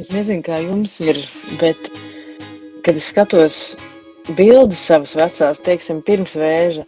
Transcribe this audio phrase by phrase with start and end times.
[0.00, 1.18] Es nezinu, kā jums ir,
[1.60, 1.90] bet,
[2.86, 3.56] kad es skatos
[4.38, 6.86] bildes savas vecās, teiksim, pirms vēža,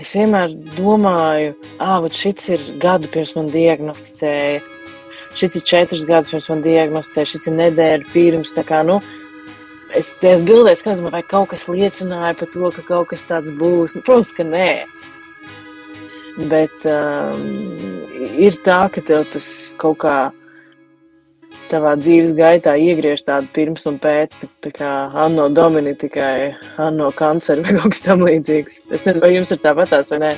[0.00, 1.50] es vienmēr domāju,
[1.84, 4.62] ah, šis ir gadu pirms man diagnosticēja,
[5.36, 8.54] šis ir četrus gadus pirms man diagnosticēja, šis ir nedēļa pirms.
[8.64, 8.96] Kā, nu,
[9.92, 13.98] es tajās bildēs skatos, vai kaut kas liecināja par to, ka kaut kas tāds būs.
[13.98, 14.70] Nu, protams, ka nē.
[16.48, 17.44] Bet um,
[18.40, 19.50] ir tā, ka tev tas
[19.84, 20.16] kaut kā
[21.74, 24.90] tavā dzīves gaitā iegriež tādu pirms un pēc, tā kā
[25.24, 28.84] Anno Domini, tikai Anno kanceri vai kaut kas tam līdzīgs.
[28.94, 30.34] Es nezinu, vai jums ir tāpatās vai nē.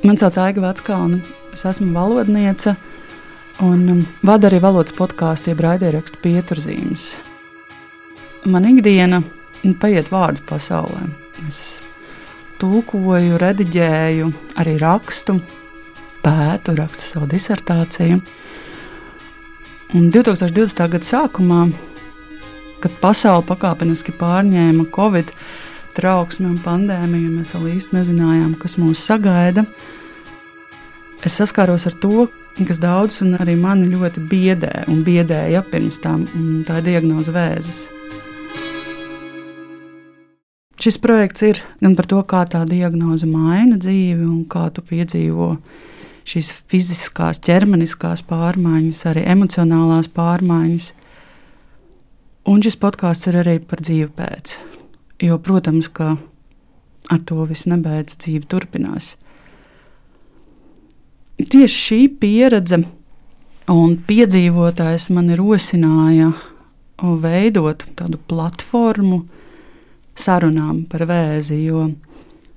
[0.00, 1.20] Man sauc Aiga Veckalna,
[1.52, 2.72] es esmu valodniece
[3.60, 7.10] un um, vadu arī valodas podkāstu, jeb raidierakstu pieturzīmes.
[8.48, 9.20] Man ikdiena
[9.80, 11.04] paiet vārdu pasaulē.
[11.48, 11.80] Es
[12.60, 14.30] tulkoju, rediģēju,
[14.60, 15.36] arī rakstu,
[16.24, 18.20] pētu, rakstu savu disertāciju.
[19.98, 20.84] Un 2020.
[20.92, 21.64] gada sākumā,
[22.80, 25.32] kad pasaule pakāpeniski pārņēma Covid
[25.96, 29.64] trauksmi un pandēmiju, mēs vēl īsti nezinājām, kas mūs sagaida.
[31.26, 32.28] Es saskāros ar to,
[32.66, 36.24] kas daudz un arī mani ļoti biedē un biedēja pirms tam,
[36.68, 37.80] tā ir diagnoze vēzis.
[40.80, 45.50] Šis projekts ir gan par to, kā tā diagnoze maina dzīvi un kā tu piedzīvo
[46.30, 50.90] šīs fiziskās, ķermeniskās pārmaiņas, arī emocionālās pārmaiņas.
[52.50, 54.54] Un šis podkāsts ir arī par dzīvi pēc.
[55.20, 56.14] Jo, protams, ka
[57.10, 59.14] ar to viss nebeidzas, dzīve turpinās.
[61.40, 62.82] Tieši šī pieredze
[63.72, 66.32] un piedzīvotājs man rosināja
[67.00, 69.22] veidot tādu platformu
[70.20, 71.62] sarunām par vēzi.
[71.64, 71.88] Jo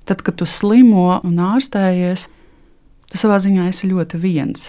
[0.04, 2.28] tad, kad tu slimo un ārstējies,
[3.14, 4.62] tu savā ziņā esi ļoti viens.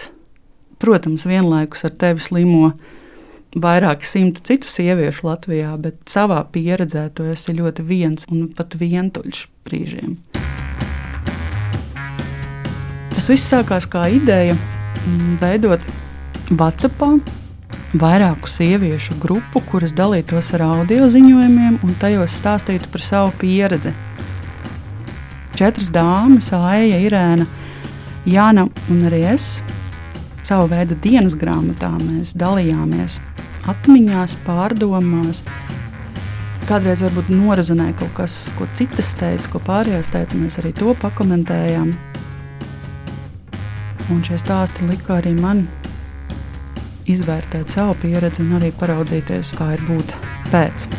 [0.78, 2.68] Protams, vienlaikus ar tevi slimo
[3.58, 9.40] vairāki simti citu sieviešu Latvijā, bet savā pieredzē tu esi ļoti viens un pat vientuļš
[9.66, 10.14] brīžiem.
[13.16, 15.82] Tas viss sākās kā ideja mm, veidot
[16.52, 17.02] WhatsApp
[17.98, 23.90] vairāku sieviešu grupu, kuras dalītos ar audio ziņojumiem un tajos stāstītu par savu pieredzi.
[25.56, 27.48] Četras dāmas, Aija, Irēna,
[28.26, 29.60] Jāna un arī es
[30.42, 33.20] savu veidu dienas grāmatā mēs dalījāmies
[33.70, 35.44] atmiņās, pārdomās.
[36.66, 40.38] Kādreiz varbūt norazinēja kaut kas, ko citas teica, ko pārējās teica.
[40.42, 41.94] Mēs arī to pakomentējām.
[44.10, 45.62] Un šie stāsti lika arī man
[47.06, 50.14] izvērtēt savu pieredzi un arī paraudzīties, kā ir būt
[50.50, 50.90] pēc.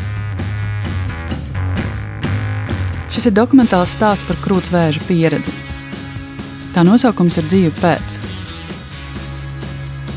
[3.11, 5.66] Šis ir dokumentāls stāsts par krūtsvēža pieredzi.
[6.77, 8.19] Tā nosaukums ir dzīve pēc.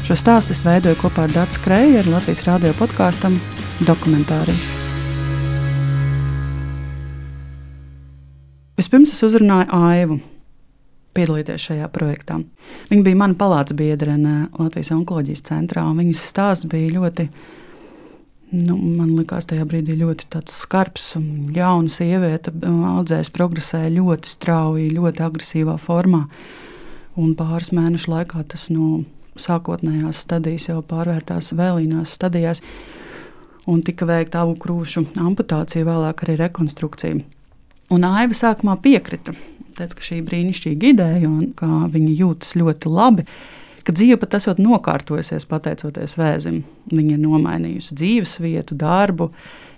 [0.05, 3.39] Šo stāstu es veidoju kopā ar Dārzu Kreju, ar Latvijas radio podkāstam
[3.89, 4.67] Dokumentārijas.
[8.77, 10.19] Vispirms es uzrunāju Aivu,
[11.17, 12.37] piedalīties šajā projektā.
[12.93, 17.31] Viņa bija mana palāca biedrene Latvijas onkoloģijas centrā, un viņas stāsts bija ļoti
[18.51, 25.23] Nu, man liekas, tajā brīdī ļoti skarbs un jauna sieviete, audzēs, progresēja ļoti strauji, ļoti
[25.23, 26.25] agresīvā formā.
[27.15, 29.05] Un pāris mēnešu laikā tas no
[29.39, 32.63] sākotnējās stadijas jau pārvērtās vēlīnās stadijās,
[33.71, 37.23] un tika veikta abu krūšu amputācija, vēlāk arī rekonstrukcija.
[37.95, 39.37] Un Aiva sākumā piekrita,
[39.79, 43.27] teica, ka šī brīnišķīga ideja un ka viņa jūtas ļoti labi
[43.87, 46.63] ka dzīve pat esot nokārtojusies pateicoties vēzim.
[46.93, 49.31] Viņa ir nomainījusi dzīves vietu, darbu,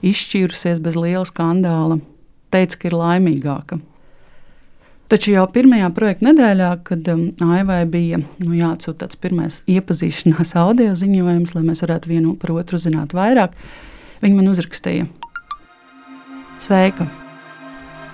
[0.07, 2.01] izšķīrusies bez liela skandāla,
[2.53, 3.81] teica, ka ir laimīgāka.
[5.13, 10.95] Taču jau pirmajā projekta nedēļā, kad um, Aivai bija nu, jāatsūta tāds pirmais iepazīšanās audio
[10.97, 13.53] ziņojums, lai mēs varētu vienu par otru zināt vairāk,
[14.25, 15.11] viņa man uzrakstīja:
[16.63, 17.11] Sveika!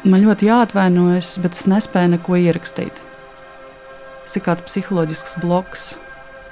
[0.09, 3.03] Man ļoti jāatvainojas, bet es nespēju neko ierakstīt.
[4.29, 5.85] Ir kāds psiholoģisks bloks,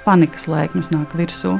[0.01, 1.59] panikas lēkmes nāk virsū.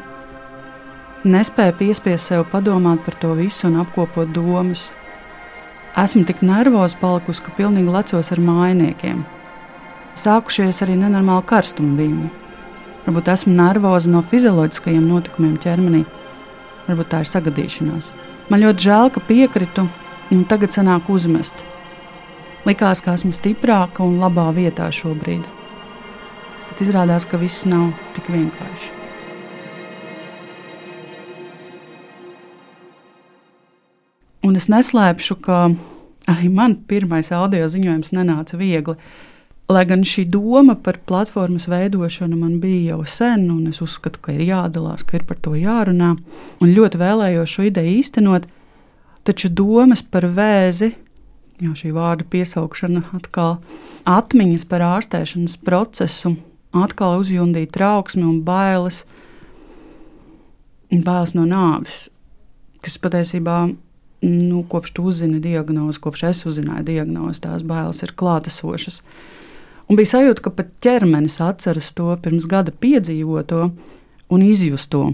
[1.30, 4.88] Nespēju piespiest sev padomāt par to visu un apkopot domas.
[5.98, 9.22] Esmu tik nervoza palikusi, ka pilnīgi lecos ar mājiniekiem.
[10.18, 12.30] Sākušies arī nenormāli karstuma viļņi.
[13.06, 16.02] Varbūt esmu nervoza no fizioloģiskajiem notikumiem ķermenī.
[16.88, 18.10] Varbūt tā ir sagadīšanās.
[18.50, 19.86] Man ļoti žēl, ka piekritu,
[20.34, 21.62] un tagad sanāk uzmest.
[22.66, 25.57] Likās, ka esmu stiprāka un labā vietā šobrīd
[26.78, 28.92] bet izrādās, ka viss nav tik vienkārši.
[34.46, 35.72] Un es neslēpšu, ka
[36.30, 38.94] arī man pirmais audio ziņojums nenāca viegli.
[39.74, 44.36] Lai gan šī doma par platformas veidošanu man bija jau sen, un es uzskatu, ka
[44.38, 46.14] ir jādalās, ka ir par to jārunā,
[46.62, 48.46] un ļoti vēlējos šo ideju īstenot,
[49.26, 50.94] taču domas par vēzi,
[51.66, 53.58] jau šī vārda piesaukšana, atkal
[54.08, 56.38] atmiņas par ārstēšanas procesu,
[56.76, 59.04] atkal uzjundīja trauksmi un bailes,
[60.92, 62.08] bailes no nāves,
[62.84, 63.60] kas patiesībā
[64.22, 69.02] nu, kopš tu uzzini diagnozi, kopš es uzzināju diagnozi, tās bailes ir klātesošas.
[69.88, 73.70] Un bija sajūta, ka pat ķermenis atceras to pirms gada piedzīvoto
[74.34, 75.14] un izjusto.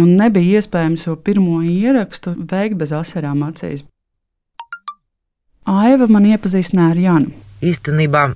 [0.00, 3.84] Un nebija iespējams šo pirmo ierakstu veikt bez asarām acīs.
[5.68, 7.34] Aiva man iepazīstināja ar Janu.
[7.60, 8.30] Īstenībā,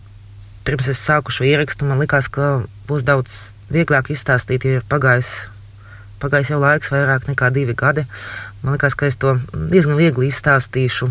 [0.64, 5.49] pirms es sāku šo ierakstu, man likās, ka būs daudz vieglāk izstāstīt, jo ir pagājis,
[6.22, 8.06] pagājis jau laiks, vairāk nekā divi gadi.
[8.62, 11.11] Man liekas, ka es to diezgan viegli izstāstīšu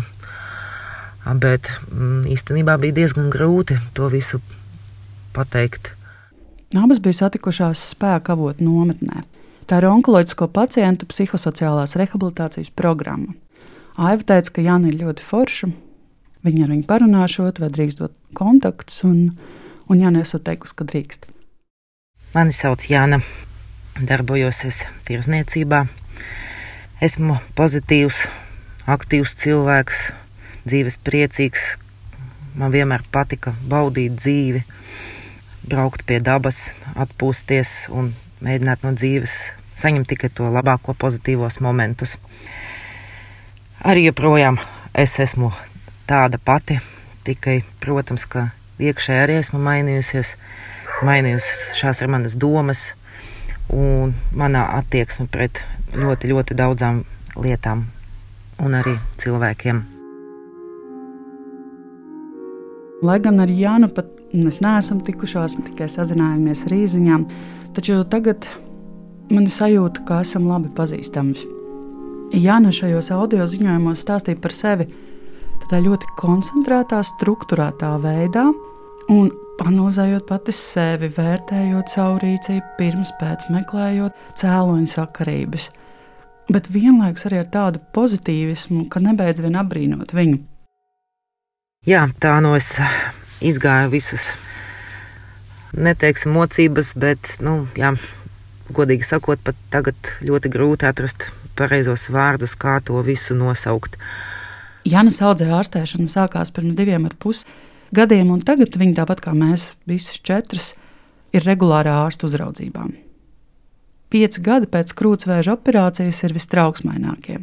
[1.32, 4.40] bet mm, īstenībā bija diezgan grūti to visu
[5.34, 5.94] pateikt.
[6.74, 9.22] Abas bija satikušās spēka avotu nometnē.
[9.64, 13.32] Tā ir onkoloģisko pacientu psihosociālās rehabilitācijas programma.
[13.96, 15.70] Aiva teica, ka Jānis ir ļoti forša.
[16.44, 19.30] Viņa ar viņu parunāšot, vai drīkst dot kontaktus, un,
[19.88, 21.24] un Jānis esot teikusi, ka drīkst.
[22.34, 23.20] Mani sauc Jāna,
[23.96, 25.84] darbojos es tirzniecībā.
[27.04, 28.26] Esmu pozitīvs,
[28.90, 30.04] aktīvs cilvēks,
[30.68, 31.66] dzīves priecīgs.
[32.60, 34.62] Man vienmēr patika baudīt dzīvi,
[35.70, 38.12] braukt pie dabas, atpūsties un
[38.44, 39.38] mēģināt no dzīves
[39.80, 42.18] saņemt tikai to labāko, pozitīvos momentus.
[43.84, 44.60] Arī joprojām
[44.94, 45.50] es esmu
[46.06, 46.78] tāda pati,
[47.24, 48.48] tikai, protams, ka
[48.82, 50.34] iekšēji arī esmu mainījusies.
[51.04, 52.92] Mainījusies ir manas domas
[53.72, 55.64] un manā attieksme pret
[55.96, 57.02] ļoti, ļoti daudzām
[57.40, 57.86] lietām
[58.62, 59.82] un arī cilvēkiem.
[63.04, 67.26] Lai gan ar Jānu pat mēs neesam tikušās, tikai sazinājāmies ar īsiņām,
[67.76, 68.46] taču tagad
[69.32, 71.34] man ir sajūta, ka esam labi pazīstami.
[72.34, 74.88] Jāna šajos audio ziņojumos stāstīja par sevi
[75.64, 78.44] tādā ļoti koncentrētā, struktūrētā veidā,
[79.12, 79.30] un
[79.64, 85.68] analizējot pati sevi, vērtējot savu rīcību, pirms pēc meklējot cēloņu sakarības.
[86.52, 90.42] Bet vienlaikus arī ar tādu pozitīvismu, ka nebeidz vien apbrīnot viņu.
[91.88, 92.76] Jā, tā no es
[93.44, 94.34] izgāju visas,
[95.76, 97.94] neteiksim, mocības, bet, nu, jā,
[98.72, 103.98] godīgi sakot, pat tagad ļoti grūti atrast pareizos vārdus, kā to visu nosaukt.
[104.84, 107.44] Jānis audzēja ārstēšana sākās pirms diviem ar pus
[107.94, 110.74] gadiem, un tagad viņa tāpat kā mēs, visas četras,
[111.32, 112.84] ir regulārā ārstu uzraudzībā.
[114.12, 117.40] Pieci gadi pēc krūtsvēža operācijas ir vistrauksmainākie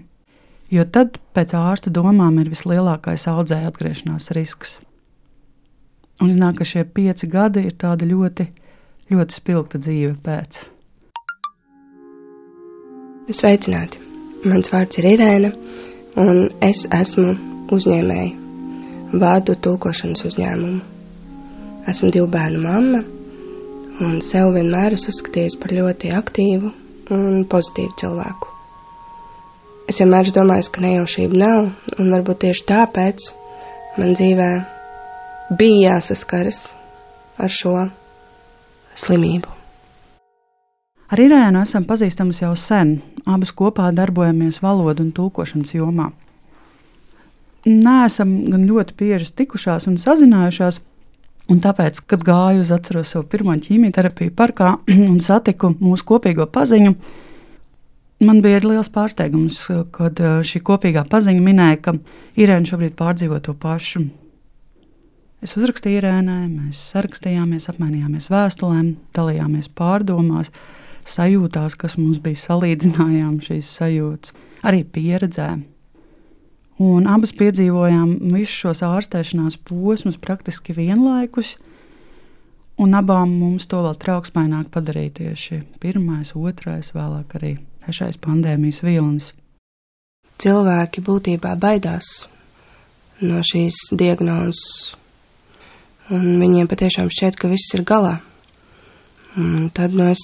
[0.71, 4.79] jo tad pēc ārsta domām ir vislielākais audzēja atgriešanās risks.
[6.21, 8.47] Un iznāk, ka šie pieci gadi ir tāda ļoti,
[9.11, 10.63] ļoti spilgta dzīve pēc.
[13.31, 13.99] Sveicināti!
[14.41, 15.51] Mans vārds ir Irēna,
[16.19, 17.35] un es esmu
[17.71, 18.31] uzņēmēja.
[19.21, 20.81] Vādu tulkošanas uzņēmumu.
[21.91, 23.01] Esmu divu bērnu mamma,
[24.05, 26.71] un sev vienmēr esmu uzskatījis par ļoti aktīvu
[27.11, 28.51] un pozitīvu cilvēku.
[29.91, 33.31] Es vienmēr domāju, ka nejaušība nav, un varbūt tieši tāpēc
[33.99, 34.51] man dzīvē
[35.59, 36.61] bija jāsaskaras
[37.41, 37.75] ar šo
[38.95, 39.60] slimību.
[41.11, 42.99] Ar Irēnu esam pazīstamas jau sen.
[43.27, 46.11] Abas kopā darbojamies valodu un tulkošanas jomā.
[47.67, 50.79] Nēsam gan ļoti bieži tikušās un sazinājušās,
[51.51, 54.77] un tāpēc, kad gāju uz atceros savu pirmo ķīmijterapiju parkā
[55.11, 56.95] un satiku mūsu kopīgo paziņu,
[58.21, 59.63] Man bija liels pārsteigums,
[59.95, 61.93] kad eh, šī kopīgā paziņa minēja, ka
[62.37, 64.03] Irēna šobrīd pārdzīvo to pašu.
[65.41, 70.53] Es uzrakstīju Irēnai, mēs sarakstījāmies, apmainījāmies vēstulēm, dalījāmies pārdomās,
[71.11, 74.33] sajūtās, kas mums bija, salīdzinājām šīs sajūtas,
[74.67, 75.49] arī pieredzē.
[76.81, 81.55] Un abas piedzīvojām visus šos ārstēšanās posmus praktiski vienlaikus,
[82.81, 87.51] un abām mums to vēl trauksmaināk padarīja tieši pirmais, otrais, vēlāk arī
[87.83, 89.29] trešais pandēmijas vilnis.
[90.41, 92.07] Cilvēki būtībā baidās
[93.21, 94.63] no šīs diagnozes,
[96.09, 98.17] un viņiem patiešām šķiet, ka viss ir galā.
[99.37, 100.23] Un tad nu, es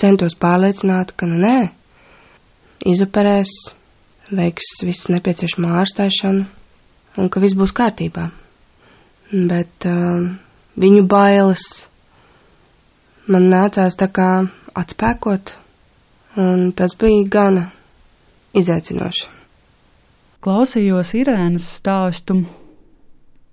[0.00, 1.56] centos pārliecināt, ka nu nē,
[2.92, 3.52] izoperēs,
[4.32, 6.44] veiks visu nepieciešamo ārstēšanu,
[7.18, 8.28] un ka viss būs kārtībā.
[9.32, 10.28] Bet uh,
[10.80, 11.64] viņu bailes
[13.32, 14.30] man nācās tā kā
[14.76, 15.54] atspēkot
[16.36, 17.68] un tas bija gana
[18.56, 19.28] izaicinoši.
[20.42, 22.40] Klausījos Irēnas stāstu.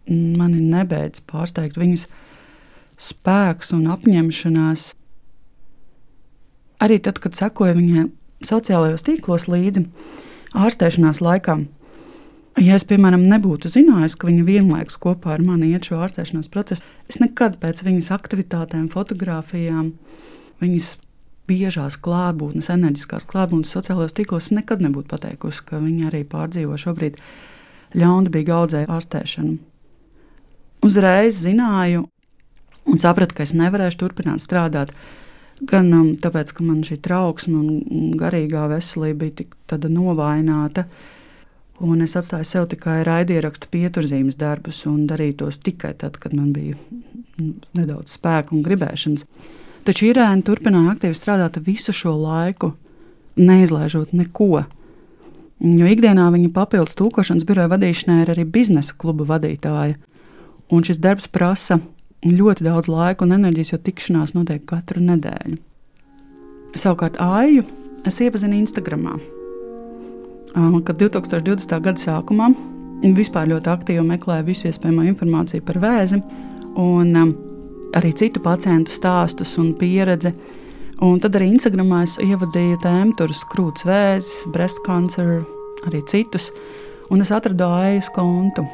[0.10, 2.08] Mani nebeidz pārsteigt viņas
[3.00, 4.88] spēks un apņemšanās.
[6.80, 8.06] Arī tad, kad sekoja viņai
[8.48, 9.84] sociālajos tīklos līdzi
[10.56, 11.58] ārstēšanās laikā,
[12.64, 16.86] ja es, piemēram, nebūtu zinājis, ka viņa vienlaikus kopā ar mani iet šo ārstēšanās procesu,
[17.12, 19.94] es nekad pēc viņas aktivitātēm, fotografijām,
[20.64, 20.96] viņas
[21.50, 27.18] biežās klātbūtnes, enerģiskās klātbūtnes sociālajos tīklos nekad nebūtu pateikusi, ka viņa arī pārdzīvo šobrīd
[27.98, 29.56] ļaunprātīgu audzēju ārstēšanu.
[30.86, 32.06] Uzreiz zināju
[32.90, 34.94] un sapratu, ka es nevarēšu turpināt strādāt.
[35.68, 39.56] Gan um, tāpēc, ka man šī trauksme un garīgā veselība bija tik
[39.92, 40.86] novājināta,
[41.84, 46.54] un es atstāju sev tikai raidierakstu pieturzīmes darbus un darīju tos tikai tad, kad man
[46.56, 49.26] bija mm, nedaudz spēka un gribēšanas.
[49.88, 52.74] Taču Irēna turpināja aktīvi strādāt visu šo laiku,
[53.40, 54.64] neizlaižot neko.
[55.60, 59.98] Jo ikdienā viņa papildus tūkošanas biroja vadīšanai ir arī biznesa kluba vadītāja.
[60.72, 61.82] Un šis darbs prasa
[62.26, 65.60] ļoti daudz laika un enerģijas, jo tikšanās notiek katru nedēļu.
[66.78, 67.64] Savukārt Aiju
[68.08, 69.08] es iepazinu Instagram.
[70.86, 71.80] Kad 2020.
[71.86, 72.50] gada sākumā
[73.16, 76.20] vispār ļoti aktīvi meklēju visu iespējamo informāciju par vēzi.
[76.80, 77.14] Un,
[77.98, 80.34] arī citu pacientu stāstus un pieredzi.
[81.06, 85.46] Un tad arī Instagramā es ievadīju tēmu, tur krūts vēzis, breast cancer,
[85.88, 86.50] arī citus,
[87.10, 88.66] un es atradu AIS kontu.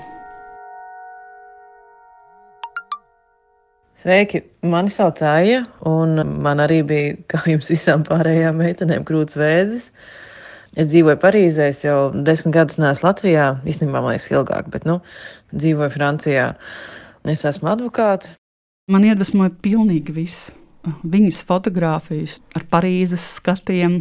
[4.05, 9.89] Sveiki, mani sauc Aija, un man arī bija, kā jums visām pārējām meitenēm, krūts vēzis.
[10.77, 14.99] Es dzīvoju Parīzē, es jau desmit gadus neesmu Latvijā, īstenībā man liekas ilgāk, bet nu,
[15.55, 16.51] dzīvoju Francijā.
[17.33, 18.35] Es esmu advokāte,
[18.85, 20.51] Man iedvesmoja pilnīgi viss.
[20.85, 23.95] Viņas fotografijas ar Parīzes skatiem,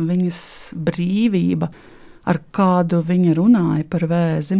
[0.00, 0.38] viņas
[0.86, 1.68] brīvība,
[2.24, 4.56] ar kādu viņa runāja par vēzi,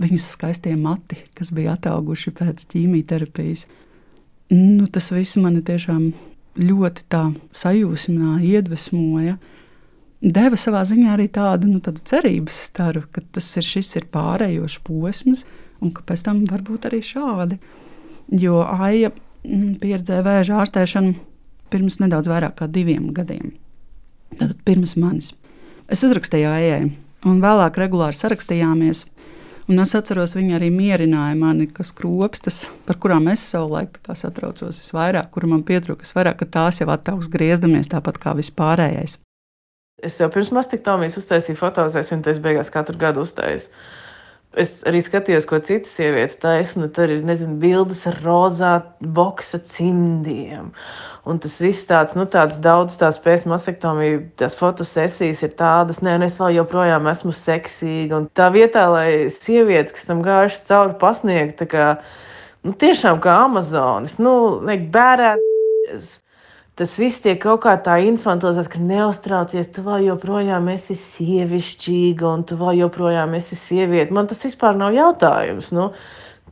[0.00, 3.66] viņas skaistie mati, kas bija atauguši pēc ķīmijterapijas.
[4.52, 6.10] Nu, tas viss mani tiešām
[6.60, 7.06] ļoti
[7.56, 9.38] sajūsmināja, iedvesmoja.
[10.22, 15.46] Deva savā ziņā arī tādu, nu, tādu cerības staru, ka tas ir, ir pārējošs posms,
[15.82, 17.58] un ka pēc tam var būt arī šādi
[18.32, 19.10] jo Aija
[19.44, 21.14] mm, pieredzēja vēža ārstēšanu
[21.72, 23.54] pirms nedaudz vairāk kā diviem gadiem.
[24.38, 25.32] Tātad pirms manis.
[25.92, 26.92] Es uzrakstīju Aijai,
[27.28, 29.04] un vēlāk regulāri sarakstījāmies.
[29.70, 35.28] Un es atceros, viņa arī mierināja mani, kas kropstas, par kurām es savulaik satraucos visvairāk,
[35.30, 39.20] kur man pietrūka visvairāk, ka tās jau attaugs griezdamies tāpat kā vispārējais.
[40.02, 43.70] Es jau pirms mastektomijas uztaisīju fotozēs, un tas beigās katru gadu uztaisīju.
[44.60, 48.72] Es arī skatījos, ko citas sievietes taisa, un tur ir nezinu, bildes ar rozā
[49.16, 50.68] boksa cimdiem.
[51.24, 56.18] Un tas viss tāds, nu, tāds daudz tās pēc masektomija, tās fotosesijas ir tādas, ne,
[56.18, 58.18] un es vēl joprojām esmu seksīga.
[58.18, 61.86] Un tā vietā, lai sievietes, kas tam gājuši cauri, pasniegtu, tā kā,
[62.66, 64.34] nu, tiešām kā Amazonas, nu,
[64.68, 66.18] liek bērēs
[66.82, 72.42] tas viss tiek kaut kā tā infantilizēts, ka neuztraucies, tu vēl joprojām esi sievišķīga un
[72.48, 74.12] tu vēl joprojām esi sieviete.
[74.14, 75.70] Man tas vispār nav jautājums.
[75.76, 75.92] Nu,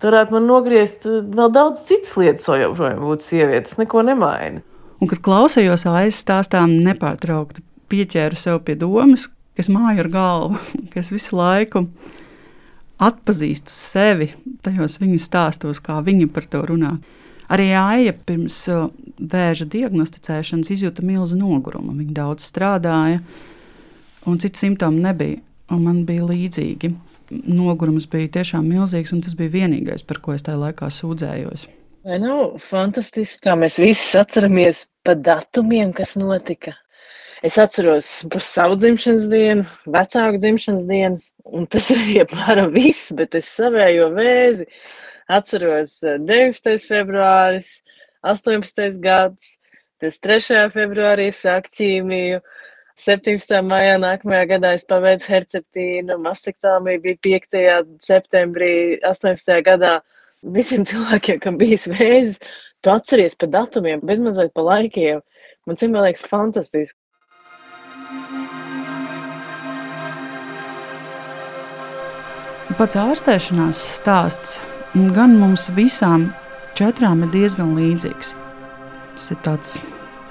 [0.00, 3.66] Tur varētu man nogriezt eh, vēl daudz citas lietas, jo joprojām būtu sieviete.
[3.68, 4.62] Tas neko nemaina.
[5.00, 7.60] Un, kad klausījos aizstāstām, nepārtraukti
[7.92, 11.84] pieķēru sev pie domas, ka es māju ar galvu, ka es visu laiku
[13.00, 14.30] atpazīstu sevi
[14.64, 16.94] tajos viņas stāstos, kā viņa par to runā.
[17.50, 18.56] Arī Aija pirms
[19.18, 21.96] vēža diagnosticēšanas izjuta milzu nogurumu.
[21.98, 23.22] Viņa daudz strādāja,
[24.30, 25.40] un citu simptomu nebija.
[25.70, 26.88] Un man bija līdzīgi.
[27.30, 31.68] Nogurums bija tiešām milzīgs, un tas bija vienīgais, par ko es tajā laikā sūdzējos.
[32.06, 36.74] Vai nav fantastiski, kā mēs visi atceramies pa datumiem, kas notika?
[37.46, 39.62] Es atceros par savu dzimšanas dienu,
[39.94, 44.66] vecāku dzimšanas dienas, un tas ir apmēram viss, bet es savējo vēzi
[45.30, 46.74] Atceros 19.
[46.74, 47.68] Eh, februāris,
[48.26, 48.98] 18.
[49.02, 49.56] gads,
[50.02, 50.70] 23.
[50.74, 52.40] februārī sāk ķīmiju.
[53.00, 53.60] 17.
[53.64, 57.94] maijā nākamajā gadā es paveicu herceptīnu, mastektomija bija 5.
[58.04, 58.72] septembrī,
[59.06, 59.60] 18.
[59.64, 60.00] gadā.
[60.40, 62.40] Visiem cilvēkiem, kam bijis vēzis,
[62.80, 65.20] tu atceries pa datumiem, bezmazliet pa laikiem.
[65.68, 66.96] Man cim liekas fantastiski.
[72.80, 74.56] Pats ārstēšanās stāsts
[74.94, 76.30] gan mums visām
[76.74, 78.32] četrām ir diezgan līdzīgs.
[79.14, 79.76] Tas ir tāds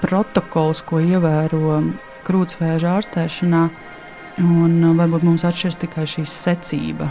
[0.02, 1.78] protokols, ko ievēro
[2.26, 3.62] krūtsvēža ārstēšanā,
[4.44, 7.08] un uh, varbūt mums atšķiras tikai šī secība,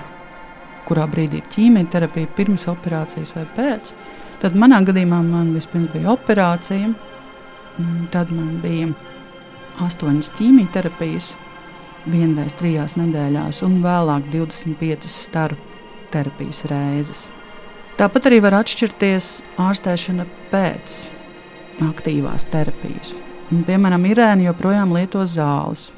[0.85, 3.93] kurā brīdī ir ķīmijterapija, pirms operācijas vai pēc.
[4.39, 6.93] Tad manā gadījumā man vispirms bija operācija,
[8.13, 8.91] tad man bija
[9.83, 11.33] astoņas ķīmijterapijas,
[12.09, 15.57] vienreiz trijās nedēļās, un vēlāk 25 staru
[16.13, 17.27] terapijas reizes.
[17.99, 19.29] Tāpat arī var atšķirties
[19.59, 20.93] ārstēšana pēc
[21.83, 23.09] aktīvās terapijas.
[23.51, 25.89] Un, piemēram, Irēna joprojām lieto zāles,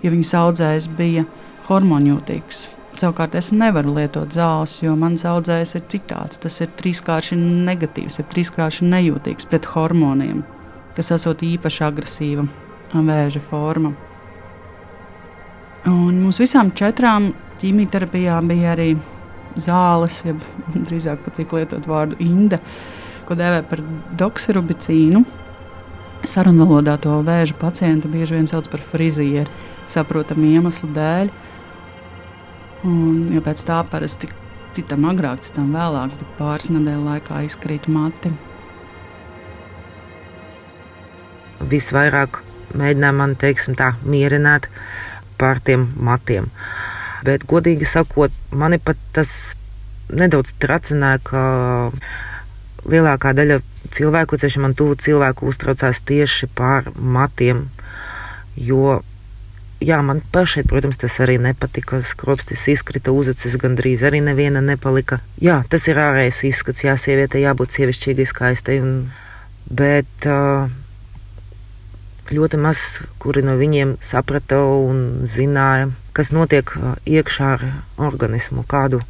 [0.00, 1.26] jo viņas audzējs bija
[1.68, 2.64] hormonjūtīgs.
[2.96, 6.40] Savukārt es nevaru lietot zāles, jo mans audzējs ir citāds.
[6.40, 10.40] Tas ir trīskārši negatīvs, ir trīskārši nejūtīgs pret hormoniem,
[10.96, 12.48] kas esot īpaši agresīva
[12.94, 13.92] vēža forma.
[15.92, 18.94] Un mums visām četrām ķīmijterapijā bija arī
[19.60, 20.42] zāles, jeb
[20.74, 22.60] drīzāk pat tika lietot vārdu inde,
[23.28, 23.82] ko dēvē par
[24.20, 25.24] dokserubicīnu.
[26.24, 29.50] Sarunvalodā to vēža pacientu bieži vien sauc par frizieru,
[29.92, 31.32] saprotamu iemeslu dēļ.
[32.84, 34.28] Un, jo pēc tā parasti
[34.76, 38.32] citam agrāk, citam vēlāk, bet pāris nedēļu laikā izkrīt mati.
[41.64, 42.42] Visvairāk
[42.76, 44.68] mēģināja man teiksim, tā, mierināt
[45.40, 46.50] par tiem matiem.
[47.24, 49.54] Bet, godīgi sakot, mani pat tas
[50.12, 51.44] nedaudz tracināja, ka
[52.84, 53.62] lielākā daļa
[53.94, 57.66] cilvēku, ceļš man tuvu cilvēku, uztraucās tieši par matiem.
[58.60, 59.00] Jo,
[59.80, 62.02] jā, man pašai, protams, tas arī nepatika.
[62.04, 65.20] Skropstis izkrita uzacis, gandrīz arī neviena nepalika.
[65.42, 68.80] Jā, tas ir ārējais izskats, jā, sieviete jābūt sievišķīgai, skaistai.
[68.84, 68.96] Un,
[69.64, 70.28] bet
[72.34, 72.80] ļoti maz
[73.22, 76.70] kuri no viņiem saprata un zināja, kas notiek
[77.10, 77.64] iekšā ar
[77.98, 79.02] organismu, kādu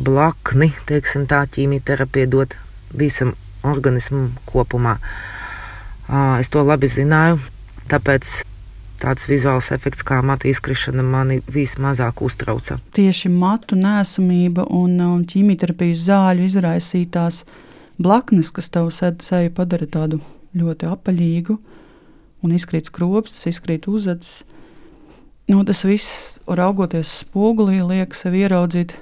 [0.00, 2.56] blakni, teiksim, tā ķīmijterapija dod
[2.96, 3.34] visam
[3.66, 4.96] organismam kopumā.
[6.40, 7.38] Es to labi zināju,
[7.90, 8.40] tāpēc
[9.00, 12.78] tāds vizuāls efekts kā matu izkrišana mani vismazāk uztrauca.
[12.96, 17.44] Tieši matu nesamība un, un ķīmijterapijas zāļu izraisītās
[18.00, 20.20] blaknes, kas tev seju padara tādu
[20.56, 21.56] ļoti apaļīgu,
[22.44, 24.40] un izkrīt skropstas, izkrīt uzacis.
[25.50, 28.94] Nu, tas viss, raugoties spogulī, liek sev ieraudzīt,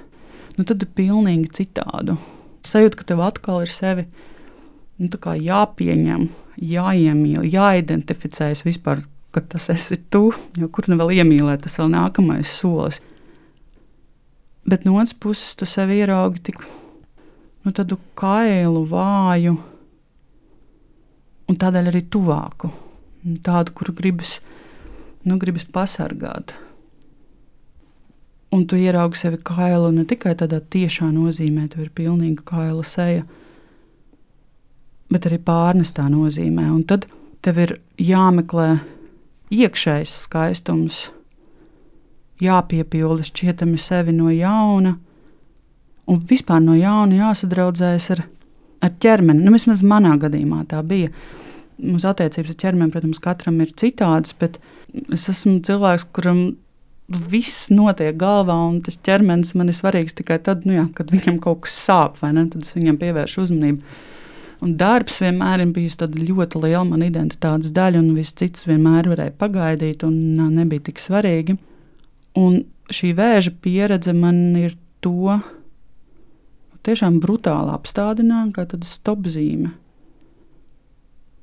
[0.57, 2.15] nu, tad ir pilnīgi citādu.
[2.65, 4.07] Sajūta, ka tev atkal ir sevi
[4.99, 6.25] nu, jāpieņem,
[6.71, 9.03] jāiemīl, jāidentificējas vispār,
[9.35, 12.99] ka tas esi tu, jo kur nu vēl iemīlēt, tas vēl nākamais solis.
[14.69, 19.55] Bet no otras puses, tu sevi ieraugi tik nu, tādu kailu, vāju
[21.49, 22.73] un tādēļ arī tuvāku
[23.43, 24.37] tādu, kuru gribas,
[25.29, 26.55] nu, gribas pasargāt.
[28.49, 33.27] Un tu ieraugi sevi kailu ne tikai tādā tiešā nozīmē, tu ir pilnīgi kaila seja,
[35.13, 36.65] bet arī pārnestā nozīmē.
[36.73, 37.05] Un tad
[37.45, 38.79] tev ir jāmeklē
[39.53, 41.03] iekšējs skaistums,
[42.41, 44.95] jāpiepilda šķietami sevi no jauna,
[46.09, 48.23] un vispār no jauna jāsadraudzējas ar,
[48.81, 49.45] ar ķermeni.
[49.45, 51.13] Nu, vismaz manā gadījumā tā bija
[51.79, 54.59] mūsu attiecības ar ķermeni, protams, katram ir citādas, bet
[55.13, 56.43] es esmu cilvēks, kuram
[57.09, 61.39] viss notiek galvā, un tas ķermenis man ir svarīgs tikai tad, nu jā, kad viņam
[61.41, 62.45] kaut kas sāp, vai ne?
[62.51, 63.97] Tad es viņam pievēršu uzmanību.
[64.65, 69.37] Un darbs vienmēr ir bijis ļoti liela mana identitātes daļa, un viss cits vienmēr varēja
[69.39, 71.55] pagaidīt, un nebija tik svarīgi.
[72.37, 72.61] Un
[72.93, 75.39] šī vēža pieredze man ir to
[76.83, 79.71] tiešām brutāli apstādināta, kā tāda stopzīme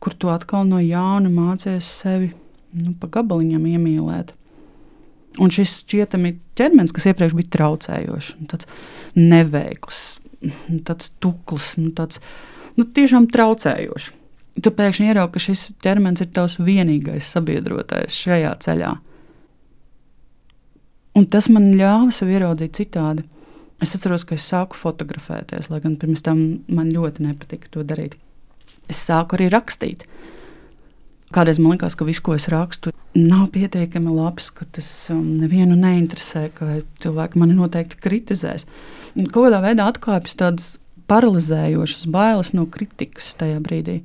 [0.01, 2.33] kur tu atkal no jauna mācies sevi
[2.77, 4.35] nu, pa gabaliņam iemīlēt.
[5.43, 8.69] Un šis šķietami ķermenis, kas iepriekš bija traucējošs, tāds
[9.17, 10.03] neveikls,
[10.89, 12.21] tāds tukls, nu, tāds
[12.79, 14.13] nu, tiešām traucējošs.
[14.65, 18.95] Tu pēkšņi ieraugi, ka šis ķermenis ir tavs vienīgais sabiedrotais šajā ceļā.
[21.17, 23.25] Un tas man ļāva sev ieraudzīt citādi.
[23.85, 26.41] Es atceros, ka es sāku fotografēties, lai gan pirms tam
[26.73, 28.17] man ļoti nepatika to darīt
[28.93, 30.07] es sāku arī rakstīt.
[31.35, 35.75] Kādreiz man liekas, ka viss, ko es rakstu, nav pietiekami labs, ka tas um, nevienu
[35.79, 38.67] neinteresē, ka cilvēki mani noteikti kritizēs.
[39.17, 40.69] Kaut kādā veidā atkāpjas tādas
[41.11, 44.01] paralizējošas bailes no kritikas tajā brīdī.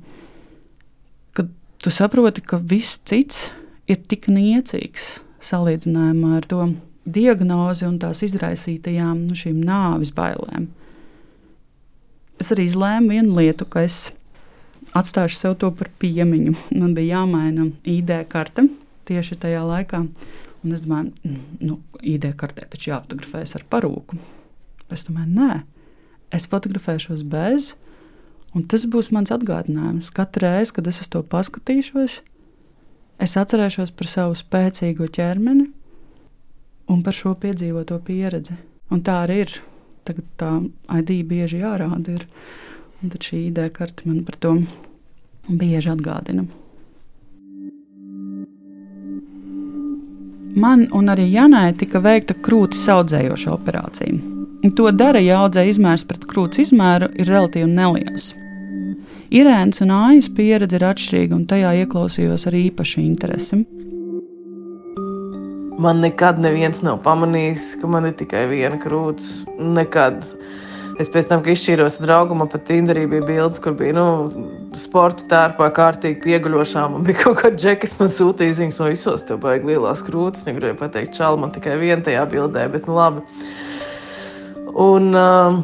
[1.36, 1.50] Kad
[1.82, 3.50] tu saproti, ka viss cits
[3.90, 6.66] ir tik niecīgs salīdzinājumā ar to
[7.04, 10.68] diagnozi un tās izraisītajām nu, nāves bailēm.
[12.42, 14.10] Es arī izlēmu vienu lietu, ka es
[14.98, 16.54] atstāšu sev to par piemiņu.
[16.76, 18.68] Man bija jāmaina ID karte
[19.08, 20.04] tieši tajā laikā.
[20.62, 24.18] Un es domāju, nu, ID kartē taču jāfotografējas ar parūku.
[24.94, 25.54] Es domāju, nē,
[26.34, 27.72] es fotografēšos bez,
[28.54, 30.12] un tas būs mans atgādinājums.
[30.14, 32.20] Katru reizi, kad es uz to paskatīšos,
[33.22, 35.66] es atcerēšos par savu spēcīgo ķermeni
[36.92, 38.54] un par šo piedzīvoto pieredzi.
[38.92, 39.58] Un tā arī ir.
[40.02, 40.50] Tagad tā
[40.98, 42.16] ID bieži jārāda.
[42.18, 42.26] Ir.
[43.02, 44.56] Un tad šī ideja karte man par to
[45.48, 46.44] bieži atgādina.
[50.52, 54.20] Man un arī Janai tika veikta krūtis audzējoša operācija.
[54.76, 58.30] To dara, ja audzēja izmērs pret krūts izmēru ir relatīvi neliels.
[59.32, 63.62] Irēnas un Ājas pieredze ir atšķirīga, un tajā ieklausījos ar īpašu interesi.
[65.82, 69.46] Man nekad neviens nav pamanījis, ka man ir tikai viena krūts.
[69.58, 70.20] Nekad.
[71.02, 74.06] Es pēc tam, kad izšķīros ar draugu, man pat Tinderī bija bildes, kur bija nu,
[74.78, 76.94] sporta tērpā kārtīgi pieguļošām.
[76.94, 80.46] Man bija kaut kāda džekas, man sūtīja ziņas no visos, tev baigi lielās krūtis.
[80.46, 83.26] Viņa gribēja pateikt, čal, man tikai viena tajā bildē, bet nu labi.
[84.72, 85.62] Un, um,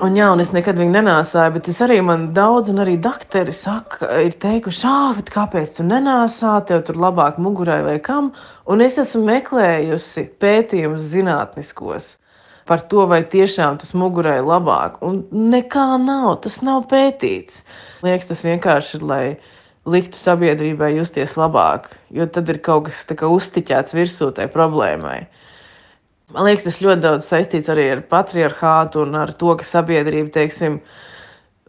[0.00, 3.52] Un, jā, un es nekad viņu nenāsāju, bet es arī man daudz, un arī doktori
[3.52, 8.30] saka, ir teikuši, ah, kāpēc tu nenāsā, tev tur labāk mugurai vai kam.
[8.64, 12.14] Un es esmu meklējusi pētījumus zinātniskos
[12.70, 15.00] par to, vai tiešām tas mugurai ir labāk.
[15.02, 17.64] Un nekā nav, tas nav pētīts.
[18.06, 19.24] Liekas, tas vienkārši ir, lai
[19.90, 25.18] liktu sabiedrībai justies labāk, jo tad ir kaut kas uztiķēts virsū tai problēmai.
[26.30, 30.78] Man liekas, tas ļoti daudz saistīts arī ar patriarchātu un ar to, ka sabiedrība, teiksim,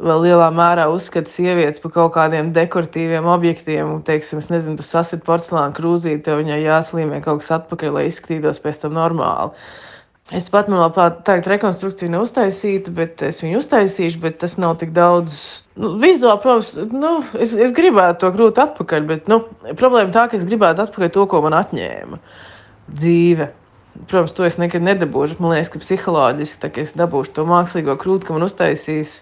[0.05, 3.95] vēl lielā mērā uzskata sievietes par kaut kādiem dekoratīviem objektiem.
[4.05, 8.61] Teiksim, es nezinu, tu sasit porcelāna krūzīti, tev viņai jāslīmē kaut kas atpakaļ, lai izskatītos
[8.61, 9.57] pēc tam normāli.
[10.31, 14.93] Es pat man vēl tādu rekonstrukciju neuztaisītu, bet es viņu uztaisīšu, bet tas nav tik
[14.95, 15.33] daudz.
[15.75, 19.41] Nu, vizuāli, protams, nu, es, es gribētu to grūti atpakaļ, bet nu,
[19.75, 22.21] problēma tā, ka es gribētu atpakaļ to, ko man atņēma
[22.95, 23.51] dzīve.
[24.07, 25.41] Protams, to es nekad nedabūšu.
[25.43, 29.17] Man liekas, ka psiholoģiski, tā, ka es dabūšu to mākslīgo krūti, ka man uztaisīs,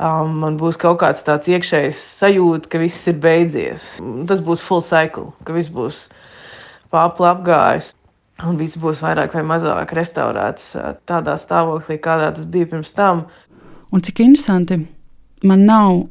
[0.00, 3.98] um, man būs kaut kāds tāds iekšējs sajūta, ka viss ir beidzies.
[4.32, 6.06] Tas būs full cycle, ka viss būs
[6.88, 7.92] pāri apgājis
[8.48, 10.72] un viss būs vairāk vai mazāk restaurēts
[11.08, 13.26] tādā stāvoklī, kādā tas bija pirms tam.
[13.92, 14.80] Un cik interesanti,
[15.44, 16.02] man nav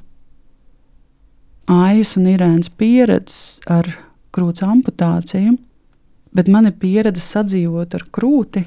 [1.71, 3.87] Aijas un Irēnas pieredzes ar
[4.35, 5.55] krūts amputāciju,
[6.35, 8.65] bet man ir pieredze sadzīvot ar krūti,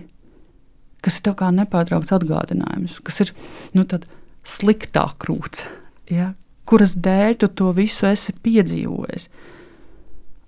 [1.05, 3.35] kas ir kā nepārtraukts atgādinājums, kas ir
[3.77, 3.85] nu,
[4.45, 5.65] sliktā krūts,
[6.13, 6.33] ja,
[6.69, 9.29] kuras dēļ tu to visu esi piedzīvojis.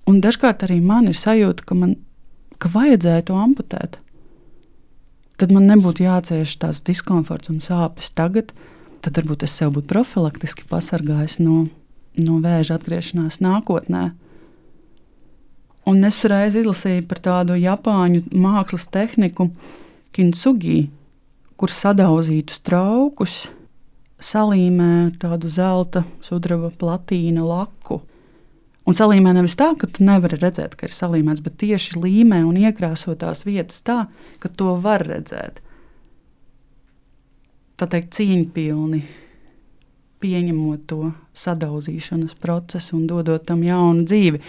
[0.07, 1.97] Un dažkārt arī man ir sajūta, ka man
[2.63, 3.99] ka vajadzēja to amputēt.
[5.37, 8.55] Tad man nebūtu jācieš tās diskomforts un sāpes tagad.
[9.05, 11.67] Tad varbūt es sev būtu profilaktiski pasargājis no,
[12.17, 14.09] no vēža atgriešanās nākotnē.
[15.87, 19.51] Un es reiz izlasīju par tādu japāņu mākslas tehniku,
[20.17, 20.89] kintsugi,
[21.61, 23.45] kur sadauzītus traukus
[24.23, 28.01] salīmē tādu zelta, sudraba platīna laku.
[28.87, 32.59] Un salīmē nevis tā, ka tu nevari redzēt, ka ir salīmēts, bet tieši līmē un
[32.61, 34.05] iekrāso tās vietas tā,
[34.39, 35.59] ka to var redzēt.
[37.77, 39.01] Tā teikt, cīņpilni
[40.23, 44.41] pieņemot to sadauzīšanas procesu un dodot tam jaunu dzīvi.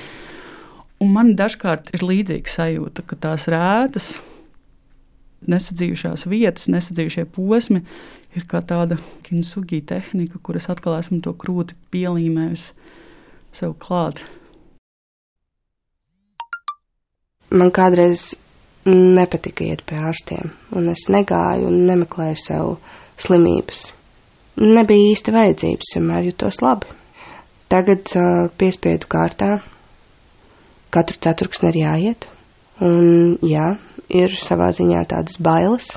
[1.03, 4.11] Un man dažkārt ir līdzīga sajūta, ka tās rētas,
[5.49, 7.81] nesadzījušās vietas, nesadzījušie posmi
[8.37, 12.96] ir kā tāda kinsugi tehnika, kuras atkal esmu to krūti pielīmējusi
[13.57, 14.21] sev klāt?
[17.49, 18.21] Man kādreiz
[18.87, 22.73] nepatika iet pie ārstiem, un es negāju un nemeklēju sev
[23.23, 23.87] slimības.
[24.57, 26.91] Nebija īsti vajadzības, vienmēr jutos labi.
[27.71, 29.57] Tagad uh, piespiedu kārtā
[30.93, 32.29] katru ceturksni ir jāiet,
[32.83, 33.73] un jā,
[34.07, 35.91] ir savā ziņā tādas bailes,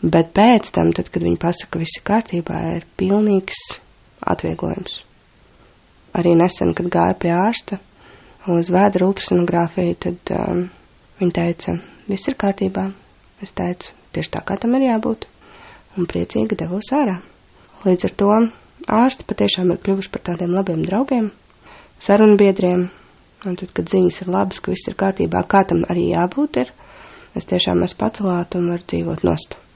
[0.00, 3.62] bet pēc tam, tad, kad viņi pasaka, ka viss ir kārtībā, ir pilnīgs
[4.32, 5.00] atvieglojums
[6.16, 7.78] arī nesen, kad gāju pie ārsta
[8.50, 10.62] uz vēdra ultrasonogrāfiju, tad um,
[11.20, 11.76] viņa teica,
[12.08, 12.88] viss ir kārtībā.
[13.44, 15.26] Es teicu, tieši tā kā tam ir jābūt,
[15.96, 17.20] un priecīgi devos ārā.
[17.86, 18.30] Līdz ar to
[19.00, 21.30] ārsti patiešām ir kļuvuši par tādiem labiem draugiem,
[22.04, 22.88] sarunbiedriem,
[23.46, 26.72] un tad, kad ziņas ir labas, ka viss ir kārtībā, kā tam arī jābūt, ir,
[27.36, 29.69] es tiešām esmu pacelāta un varu dzīvot nostu.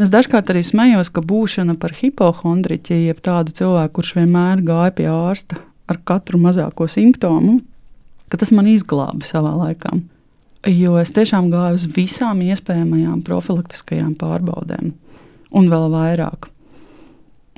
[0.00, 5.08] Es dažkārt arī smējos, ka būšana par hipohondriķi, jeb tādu cilvēku, kurš vienmēr gāja pie
[5.12, 5.58] ārsta
[5.90, 7.58] ar katru mazāko simptomu,
[8.32, 9.98] ka tas man izglāba savā laikā.
[10.70, 14.94] Jo es tiešām gāju uz visām iespējamajām profilaktiskajām pārbaudēm,
[15.52, 16.48] un vēl vairāk.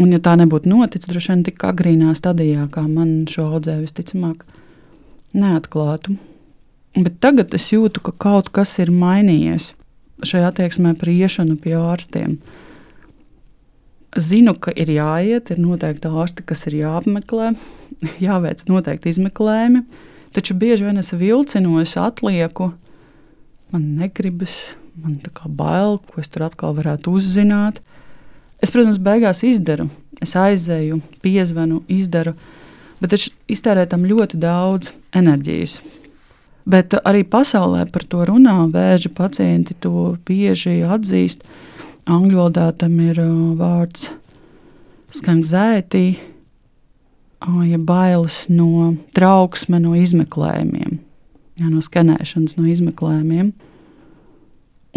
[0.02, 4.42] Un, ja tā nebūtu noticis, droši vien tik agrīnā stadijā, kā man šo audzēju, visticamāk,
[5.36, 6.16] neatklātu.
[6.98, 9.70] Bet tagad es jūtu, ka kaut kas ir mainījies
[10.26, 12.36] šajā attieksmē par iešanu pie ārstiem.
[14.12, 17.52] Zinu, ka ir jāiet, ir noteikti ārsti, kas ir jāapmeklē,
[18.26, 19.84] jāveic noteikti izmeklējumi,
[20.36, 22.72] taču bieži vien es vilcinos, atlieku,
[23.72, 27.80] man negribas, man tā kā bail, ko es tur atkal varētu uzzināt.
[28.62, 29.88] Es, protams, beigās izdaru,
[30.22, 32.36] es aizēju, piezvanu, izdaru,
[33.02, 35.80] bet es iztērēju tam ļoti daudz enerģijas.
[36.68, 38.54] Bet arī pasaulē par to runā.
[38.70, 41.42] Vēža pacienti to bieži atzīst.
[42.06, 43.18] Angļu valodā tam ir
[43.58, 44.10] vārds
[45.28, 46.18] anxiety,
[47.66, 50.98] ja bailes no trauksme, no izmeklējumiem,
[51.60, 53.52] ja, no skanēšanas, no izmeklējumiem.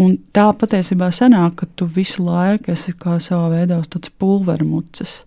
[0.02, 5.22] Un tā patiesībā sanāk, ka tu visu laiku esi kā savā veidā uz tādas pulvermucas.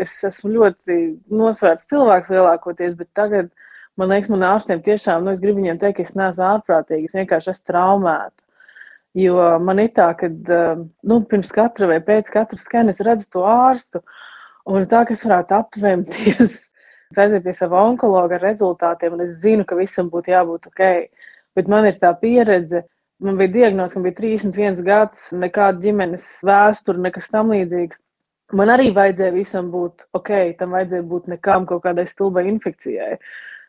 [0.00, 0.96] Es esmu ļoti
[1.28, 3.50] nosvērts cilvēks lielākoties, bet tagad
[4.00, 7.16] man liekas, man ārstiem tiešām, nu, es gribu viņiem teikt, ka es neesmu ārprātīgi, es
[7.16, 8.44] vienkārši esmu traumēta.
[9.18, 13.42] Jo man ir tā, ka nu, pirms katra vai pēc katra skana es redzu to
[13.44, 14.00] ārstu,
[14.72, 16.54] un tā, ka es varētu aptvemties,
[17.20, 20.82] aiziet pie sava onkologa ar rezultātiem, un es zinu, ka visam būtu jābūt ok.
[21.52, 22.86] Bet man ir tā pieredze,
[23.20, 28.00] man bija diagnoze, man bija 31 gads, nekāda ģimenes vēsture, nekas tam līdzīgs.
[28.56, 33.18] Man arī vajadzēja visam būt ok, tam vajadzēja būt nekām kaut kādai stulbai infekcijai.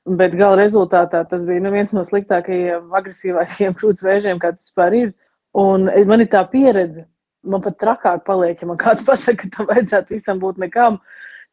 [0.03, 5.11] Bet gala rezultātā tas bija nu, viens no sliktākajiem, agresīvākajiem krūts vēžiem, kāds vispār ir.
[5.55, 7.05] Un man ir tā pieredze,
[7.45, 10.99] man pat trakāk paliek, ja man kāds pasaka, ka tam vajadzētu visam būt nekam.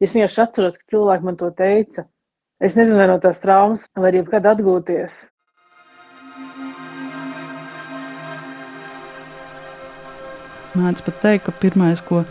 [0.00, 2.08] Es vienkārši atceros, ka cilvēki man to teica.
[2.60, 5.28] Es nezinu, vai no tās traumas var jebkad atgūties.
[10.74, 12.24] Mēdz pat teikt, ka pirmais, ko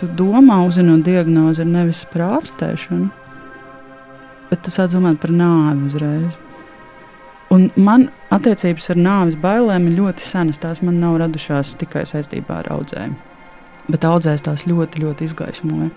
[0.00, 3.10] tu domā, uzzinot diagnozi, ir nevis par ārstēšanu,
[4.52, 6.36] bet tu sāc domāt par nāvi uzreiz.
[7.52, 10.60] Un man attiecības ar nāves bailēm ir ļoti senas.
[10.60, 13.16] Tās man nav radušās tikai saistībā ar audzēm.
[13.92, 15.88] Bet audzēs tās ļoti, ļoti izgaismoja.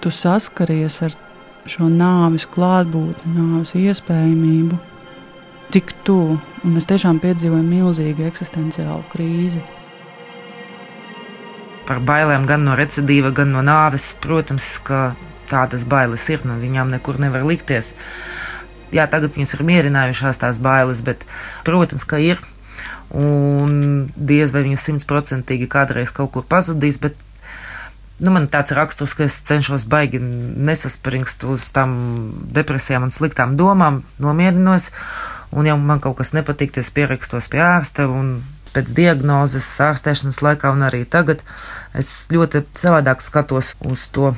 [0.00, 1.14] Tu saskaries ar
[1.68, 4.80] šo nāves klātbūtni, nāves iespējamību
[5.72, 6.36] tik tuvu.
[6.64, 9.60] Un es tiešām piedzīvoju milzīgu eksistenciālu krīzi.
[11.88, 15.10] Par bailēm gan no recidīva, gan no nāves, protams, ka
[15.50, 17.92] tādas bailes ir, no viņām nekur nevar likties
[18.94, 21.26] jā, tagad viņas ir mierinājušās tās bailes, bet,
[21.66, 22.40] protams, ka ir.
[23.14, 27.18] Un diez vai viņas simtprocentīgi kādreiz kaut kur pazudīs, bet
[28.18, 31.94] nu, man tāds raksturs, ka es cenšos baigi nesaspringst uz tām
[32.56, 34.90] depresijām un sliktām domām, nomierinos.
[35.54, 38.08] Un, ja man kaut kas nepatīk, tad es pierakstos pie ārsta.
[38.74, 41.44] Pēc diagnozes, ārstēšanas laikā un arī tagad
[41.94, 44.32] es ļoti savādāk skatos uz to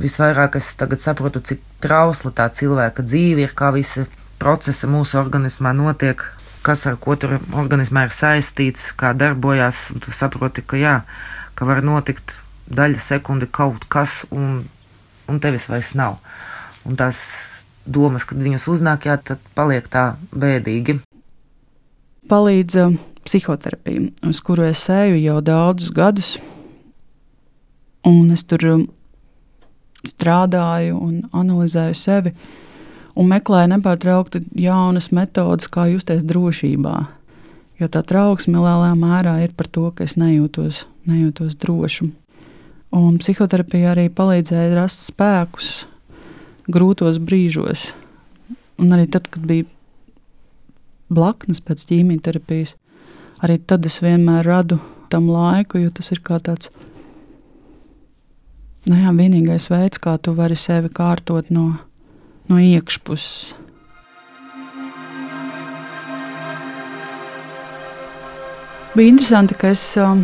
[0.00, 4.06] visvairāk es tagad saprotu, cik trausla tā cilvēka dzīve ir, kā visi
[4.42, 6.22] procesi mūsu organismā notiek,
[6.64, 9.90] kas ar ko tur organismā ir saistīts, kā darbojas.
[10.00, 10.96] Tu saproti, ka jā,
[11.54, 12.36] ka var notikt
[12.72, 14.64] daļa sekundi kaut kas, un,
[15.28, 16.18] un tevis vairs nav.
[16.84, 17.20] Un tās
[17.84, 20.98] domas, kad viņas uznāk, jā, tad paliek tā bēdīgi.
[22.28, 22.96] Palīdz uh,
[23.28, 26.34] psihoterapija, uz kuru es eju jau daudzus gadus,
[28.08, 28.86] un es tur um,
[30.08, 32.34] strādāju un analizēju sevi
[33.14, 36.96] un meklēju nepārtraukti jaunas metodes, kā justies drošībā.
[37.80, 42.10] Jo tā trauksme lielā mērā ir par to, ka es nejūtos, nejūtos droši.
[42.94, 45.70] Un psihoterapija arī palīdzēja rast spēkus
[46.70, 47.88] grūtos brīžos.
[48.78, 49.66] Un arī tad, kad bija
[51.14, 52.76] blaknes pēc ķīmijterapijas,
[53.42, 54.78] arī tad es vienmēr radu
[55.10, 56.70] tam laiku, jo tas ir kā tāds
[58.84, 61.70] nu jā, vienīgais veids, kā tu vari sevi kārtot no,
[62.50, 63.54] no iekšpuses.
[68.94, 70.22] Bija interesanti, ka es um,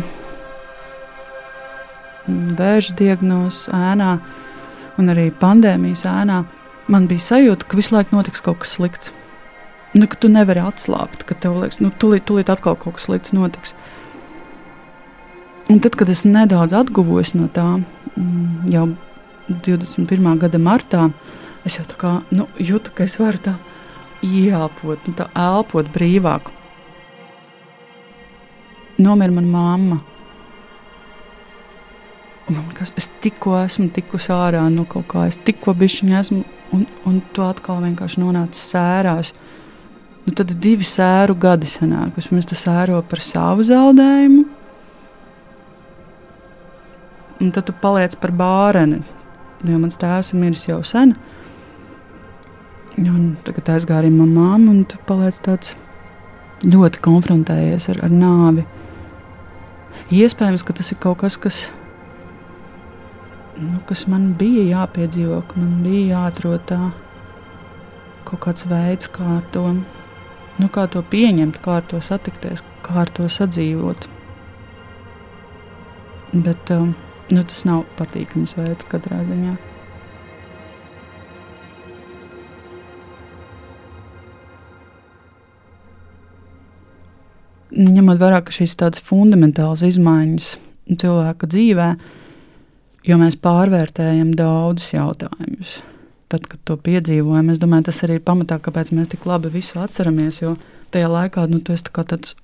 [2.55, 4.13] vēža diagnozes ēnā
[5.01, 6.43] un arī pandēmijas ēnā
[6.91, 9.11] man bija sajūta, ka visu laiku notiks kaut kas slikts.
[9.91, 13.33] Nu, ka tu nevari atslābt, ka tev liekas, nu, tūlīt, tūlīt atkal kaut kas slikts
[13.35, 13.75] notiks.
[15.67, 18.00] Un tad, kad es nedaudz atguvos no tā, Mm,
[18.71, 18.87] jau
[19.49, 20.31] 21.
[20.39, 21.09] gada martā,
[21.65, 23.55] es jau tā kā nu, jūtu, ka es varu tā
[24.25, 26.51] ielpot, nu, tā elpot brīvāk.
[29.01, 29.99] Nomira mana mamma.
[32.51, 36.41] Man liekas, es tikko esmu tikusi ārā no kaut kā, es tikko bišķiņā esmu,
[36.75, 39.31] un, un tu atkal vienkārši nonāci sērās.
[40.25, 42.13] Nu, tad divi sēru gadi sanāk.
[42.19, 44.43] Vismaz tu sēro par savu zaudējumu,
[47.41, 49.01] un tad tu paliec par bāreni.
[49.65, 51.15] Jo mans tēvs ir miris jau sen.
[53.01, 55.75] Un tagad aizgāja arī manā māte, un tu paliec tāds
[56.65, 58.65] ļoti konfrontējies ar, ar nāvi.
[60.13, 61.59] Iespējams, ka tas ir kaut kas, kas,
[63.57, 66.79] nu, kas man bija jāpiedzīvo, ka man bija jāatrod tā
[68.27, 73.13] kaut kāds veids, kā to, nu, kā to pieņemt, kā ar to satikties, kā ar
[73.13, 74.07] to sadzīvot.
[76.31, 76.93] Bet, um,
[77.31, 79.57] nu, tas nav patīkams veids katrā ziņā.
[87.71, 90.49] Ņemot vērā, ka šīs tādas fundamentālas izmaiņas
[90.99, 91.87] cilvēka dzīvē,
[93.07, 95.77] jo mēs pārvērtējam daudzus jautājumus.
[96.31, 99.79] Tad, kad to piedzīvojam, es domāju, tas arī ir pamatā, kāpēc mēs tik labi visu
[99.83, 100.41] atceramies.
[100.43, 100.57] Jo
[100.91, 102.35] tajā laikā nu, tas ir tāds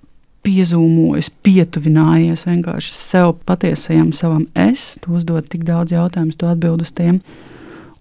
[0.45, 6.93] piezūmojis, pietuvinājies vienkārši sev patiesajam savam es, tu uzdod tik daudz jautājumu, tu atbild uz
[6.95, 7.19] tiem.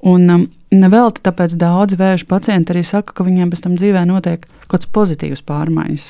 [0.06, 4.46] Un um, nevelti tāpēc daudzi vēža pacienti arī saka, ka viņiem pēc tam dzīvē notiek
[4.46, 6.06] kaut kāds pozitīvs pārmaiņas,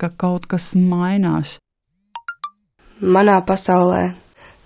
[0.00, 1.56] ka kaut kas mainās.
[2.98, 4.08] Manā pasaulē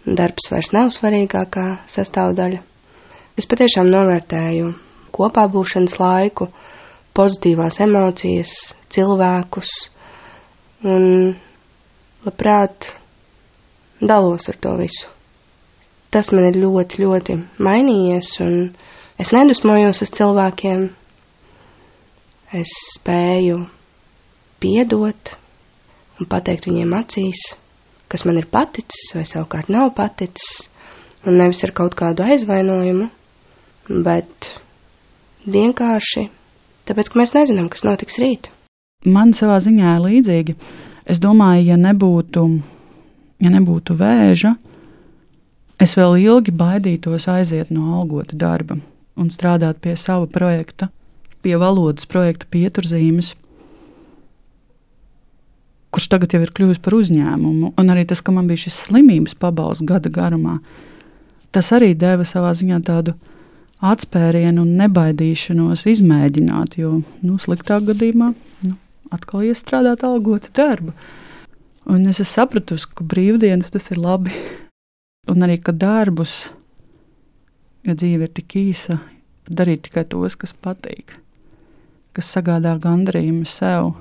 [0.07, 2.62] darbs vairs nav svarīgākā sastāvdaļa.
[3.38, 4.72] Es patiešām novērtēju
[5.12, 6.48] kopā būšanas laiku,
[7.16, 8.53] pozitīvās emocijas,
[8.92, 9.70] cilvēkus,
[10.83, 11.35] un
[12.25, 12.88] labprāt
[14.01, 15.11] dalos ar to visu.
[16.12, 18.57] Tas man ir ļoti, ļoti mainījies, un
[19.23, 20.90] es nedusmojos uz cilvēkiem.
[22.53, 23.62] Es spēju
[24.61, 25.33] piedot
[26.21, 27.40] un pateikt viņiem acīs,
[28.12, 30.66] kas man ir paticis vai savukārt nav paticis,
[31.25, 33.09] un nevis ar kaut kādu aizvainojumu,
[34.05, 34.51] bet
[35.49, 36.27] vienkārši
[36.90, 38.53] tāpēc, ka mēs nezinām, kas notiks rīt
[39.05, 40.57] man savā ziņā ir līdzīgi.
[41.11, 42.47] Es domāju, ja nebūtu,
[43.43, 44.55] ja nebūtu vēža,
[45.83, 48.79] es vēl ilgi baidītos aiziet no algota darba
[49.19, 50.88] un strādāt pie sava projekta,
[51.43, 53.35] pie valodas projekta pieturzīmes,
[55.93, 57.75] kurš tagad jau ir kļuvis par uzņēmumu.
[57.77, 60.61] Un arī tas, ka man bija šis slimības pabalsts gada garumā,
[61.53, 63.17] tas arī deva savā ziņā tādu
[63.83, 68.31] atspērienu un nebaidīšanos izmēģināt, jo nu, sliktāk gadījumā
[68.69, 68.77] nu,
[69.12, 70.94] atkal iestrādāt algotu darbu.
[71.90, 74.35] Un es sapratu, ka brīvdienas tas ir labi.
[75.31, 76.48] Un arī, ka darbus,
[77.87, 78.98] ja dzīve ir tik īsa,
[79.51, 81.14] darīt tikai tos, kas patīk,
[82.14, 83.92] kas sagādā gandarījumu sev.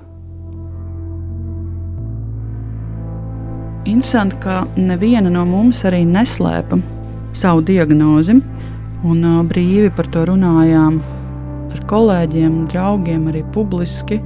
[3.82, 6.78] Interesanti, ka neviena no mums arī neslēpa
[7.34, 8.36] savu diagnozi,
[9.02, 11.00] un brīvi par to runājām
[11.72, 14.20] ar kolēģiem, draugiem, arī publiski.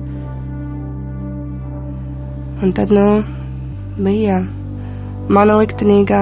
[2.63, 3.05] Un tad nu,
[4.01, 4.39] bija
[5.29, 6.21] mana liktenīgā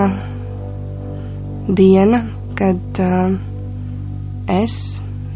[1.79, 2.25] diena,
[2.59, 3.37] kad uh,
[4.51, 4.75] es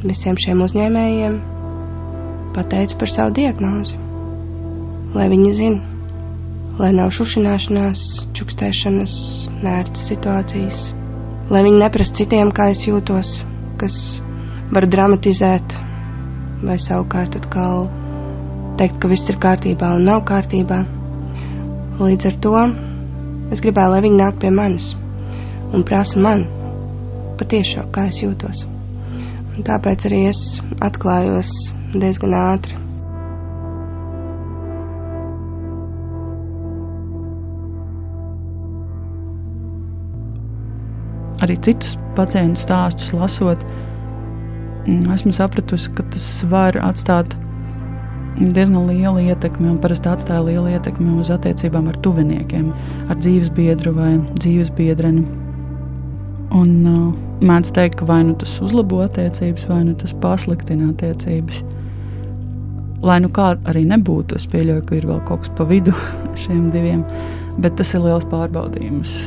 [0.02, 1.36] visiem šiem uzņēmējiem
[2.56, 3.94] pateicu par savu diagnozi.
[5.14, 5.98] Lai viņi zina,
[6.82, 8.02] lai nav šušināšanās,
[8.38, 9.14] čukstēšanas,
[9.62, 10.82] nērtas situācijas,
[11.52, 13.36] lai viņi neprasa citiem, kā es jūtos,
[13.78, 13.96] kas
[14.74, 15.78] var dramatizēt
[16.66, 17.86] vai savukārt atkal
[18.78, 20.84] teikt, ka viss ir kārtībā un nav kārtībā.
[21.98, 22.54] Līdz ar to
[23.54, 24.92] es gribēju, lai viņi nāk pie manis
[25.74, 26.44] un prasa man
[27.40, 28.64] patiešām, kā es jūtos.
[29.56, 30.42] Un tāpēc arī es
[30.84, 31.50] atklājos
[31.94, 32.78] diezgan ātri.
[41.42, 43.60] Arī citus pacientu stāstus lasot,
[44.86, 47.36] esmu sapratusi, ka tas var atstāt
[48.38, 52.68] diezgan liela ietekme un parasti atstāja lielu ietekmi uz attiecībām ar tuviniekiem,
[53.10, 55.24] ar dzīvesbiedru vai dzīvesbiedreni.
[56.54, 57.00] Un uh,
[57.44, 61.64] mēdz teikt, ka vai nu tas uzlabo attiecības, vai nu tas pasliktina attiecības.
[63.04, 65.94] Lai nu kā arī nebūtu, es pieļauju, ka ir vēl kaut kas pa vidu
[66.42, 67.02] šiem diviem,
[67.58, 69.18] bet tas ir liels pārbaudījums.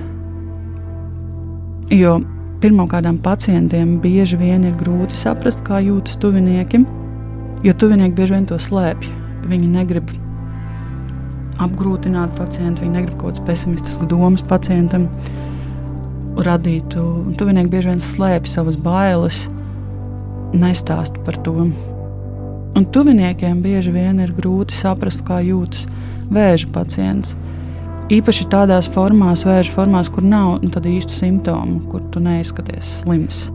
[1.92, 2.22] Jo
[2.64, 6.86] pirmkārt, pacientiem bieži vien ir grūti saprast, kā jūtas tuvinieki
[7.62, 9.10] Jo tuvinieki bieži vien to slēpj.
[9.46, 10.10] Viņi negrib
[11.62, 15.06] apgrūtināt pacientu, viņi negrib kaut kādas pesimistiskas domas pacientam
[16.42, 16.98] radīt.
[17.38, 19.44] Tuvinieki bieži vien slēpj savas bailes,
[20.58, 21.70] nestāst par to.
[22.72, 25.86] Un tuviniekiem bieži vien ir grūti saprast, kā jūtas
[26.34, 27.36] vēža pacients.
[28.12, 33.50] Īpaši tādās formās, vēža formās, kur nav nu, īstu simptomu, kur tu neizskaties slims.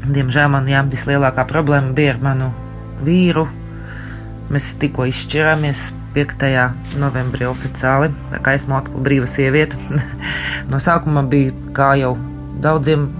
[0.00, 2.46] Diemžēl man jā, vislielākā problēma bija ar manu
[3.04, 3.44] vīru.
[4.50, 6.46] Mēs tikko izšķirāmies 5.
[6.98, 9.76] novembrī oficiāli, tā kā esmu atkal brīva sieviete.
[10.72, 12.14] no sākuma bija kā jau
[12.64, 13.10] daudziem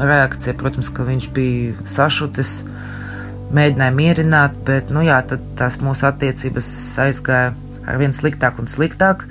[0.00, 2.56] reakcija, protams, ka viņš bija sašutis,
[3.52, 5.20] mēģināja mierināt, bet nu jā,
[5.60, 6.72] tās mūsu attiecības
[7.04, 7.52] aizgāja
[7.84, 9.26] ar vien sliktāk un sliktāk.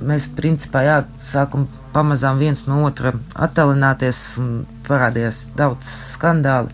[0.00, 6.72] Mēs principā jā, sākam pamazām viens no otra attālināties un parādījās daudz skandālu.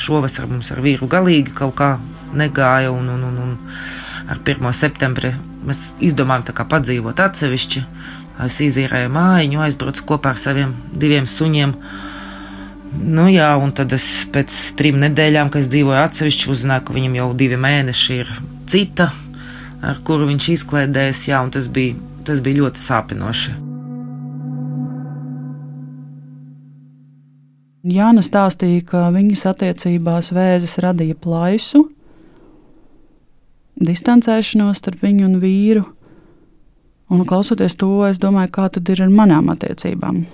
[0.00, 1.90] Šovasar mums ar vīru galīgi kaut kā
[2.36, 4.70] negāja, un, un, un, un ar 1.
[4.76, 5.32] septembri
[5.66, 7.84] mēs izdomājām padzīvot atsevišķi.
[8.46, 11.72] Es izīrēju mājiņu, aizbraucu kopā ar saviem diviem suņiem.
[12.96, 17.30] Nu, jā, un tad es pēc trim nedēļām, kad dzīvoju atsevišķi, uzzināju, ka viņam jau
[17.36, 18.34] divi mēneši ir
[18.68, 19.10] cita
[19.86, 21.96] ar kuru viņš izklaidēs, jā, tas bija,
[22.26, 23.65] tas bija ļoti sāpinoši.
[27.86, 31.84] Jāna stāstīja, ka viņas attiecībās vēzis radīja plaisu,
[33.78, 35.84] distancēšanos starp viņu un vīru.
[37.12, 40.24] Un klausoties to, es domāju, kā tad ir ar manām attiecībām.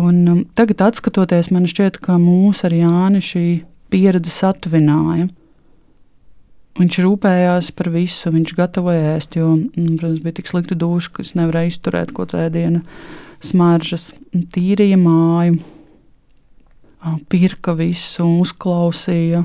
[0.00, 3.46] Un um, tagad, skatoties, man šķiet, ka mūsu ar Jāni šī
[3.92, 5.26] pieredze satuvināja.
[6.80, 11.26] Viņš rūpējās par visu, viņš gatavoja ēst, jo, mm, protams, bija tik slikti duši, ka
[11.26, 12.80] es nevarēju izturēt ko cēdienu
[13.42, 15.58] smaržas, tīrīja māju,
[17.32, 19.42] pirka visu, uzklausīja,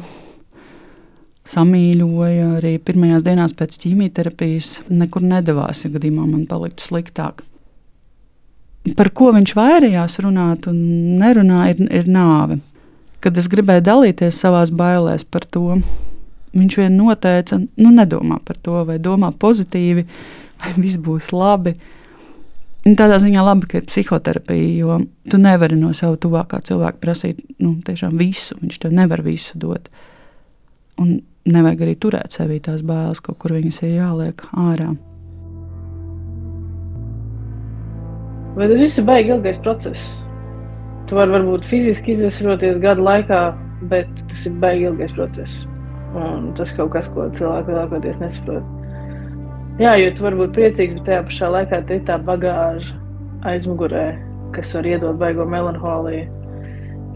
[1.47, 2.47] samīļoja.
[2.59, 7.43] Arī pirmajās dienās pēc ķīmijterapijas nekur nedavās, ja gadījumā man paliktu sliktāk.
[8.95, 10.77] Par ko viņš vairījās runāt un
[11.19, 12.61] nerunāt, ir, ir nāve.
[13.23, 15.79] Kad es gribēju dalīties savā bailēs par to,
[16.57, 20.05] viņš vien noteica, nu, nedomā par to, vai domā pozitīvi,
[20.61, 21.73] vai viss būs labi.
[22.95, 27.73] Tādā ziņā labi, ka ir psihoterapija, jo tu nevari no sava tuvākā cilvēka prasīt nu,
[28.15, 28.55] visu.
[28.61, 29.89] Viņš tev nevar visu dot.
[31.01, 31.17] Un
[31.47, 34.93] nevajag arī turēt sevī tās bailes, kaut kur viņas ir jāliek ārā.
[38.57, 40.05] Vai tas viss ir baigi ilgais process?
[41.07, 43.41] Tu vari varbūt fiziski izvesaroties gadu laikā,
[43.91, 45.65] bet tas ir baigi ilgais process.
[46.17, 48.76] Un tas kaut kas, ko cilvēki lielākoties nesaprot.
[49.77, 52.95] Jā, jo tu vari būt priecīgs, bet tajā pašā laikā te ir tā bagāža
[53.45, 54.07] aizmugurē,
[54.55, 56.23] kas var iedot baigo melanholiju.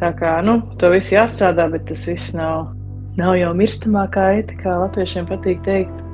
[0.01, 2.69] Tā kā, nu, to viss jāstrādā, bet tas viss nav,
[3.17, 6.05] nav jau mirstamā kaita, kā latviešiem patīk teikt.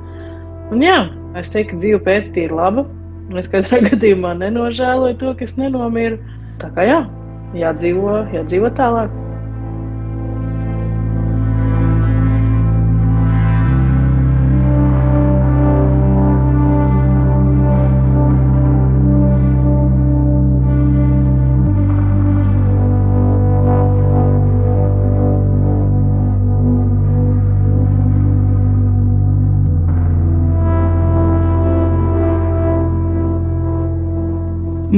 [0.72, 0.96] Un jā,
[1.36, 2.88] es teiktu, ka dzīve pēc tam ir laba.
[3.36, 6.16] Es katrā gadījumā nenožēloju to, kas nenomira.
[6.64, 7.02] Tā kā jā,
[7.60, 9.12] jādzīvo, jādzīvo tālāk.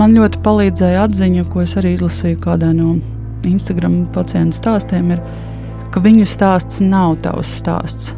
[0.00, 2.94] Man ļoti palīdzēja atziņa, ko es arī izlasīju kādā no
[3.44, 5.18] Instagram pacientu stāstiem, ir,
[5.92, 8.14] ka viņu stāsts nav tavs stāsts.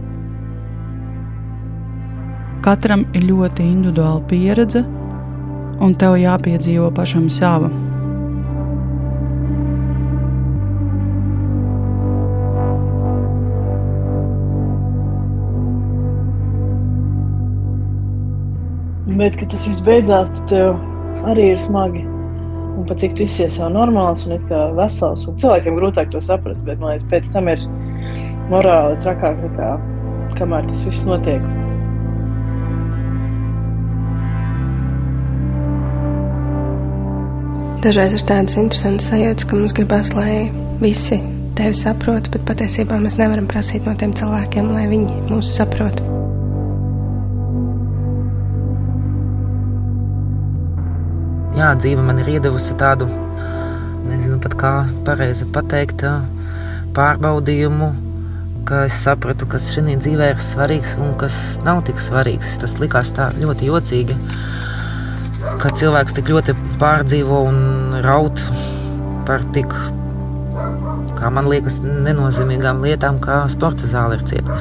[2.62, 4.84] Katram ir ļoti individuāla pieredze,
[5.82, 7.72] un tev jāpiedzīvo pašam sava.
[19.18, 20.91] Bet, kad tas viss beidzās, tad tev
[21.30, 22.04] arī ir smagi.
[22.72, 24.38] Un pat cik tu izsies jau normāls un
[24.78, 25.26] vesels.
[25.28, 27.66] Un cilvēkiem grūtāk to saprast, bet man liekas, pēc tam ir
[28.50, 29.74] morāli trakāk nekā
[30.38, 31.44] kamēr tas viss notiek.
[37.82, 40.52] Dažreiz ir tādas interesantas sajūtas, ka mums gribās, lai
[40.82, 41.18] visi
[41.58, 46.06] tevi saprot, bet patiesībā mēs nevaram prasīt no tiem cilvēkiem, lai viņi mūs saprotu.
[51.62, 53.06] Jā, dzīve man ir iedavusi tādu,
[54.08, 54.72] nezinu pat kā
[55.06, 56.02] pareizi pateikt,
[56.96, 57.90] pārbaudījumu,
[58.66, 61.36] ka es sapratu, kas šī dzīvē ir svarīgs un kas
[61.66, 62.56] nav tik svarīgs.
[62.62, 64.18] Tas likās tā ļoti jocīgi,
[65.62, 68.42] ka cilvēks tik ļoti pārdzīvo un raud
[69.28, 69.74] par tik,
[71.18, 74.58] kā man liekas, nenozīmīgām lietām, kā sporta zāle ir cieta.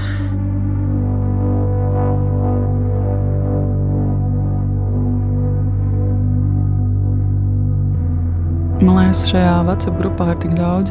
[8.82, 10.90] Man liekas, šajā WhatsApp grupā ir tik daudz